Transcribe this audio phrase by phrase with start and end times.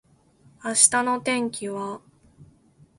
[0.65, 2.01] 明日の天気は？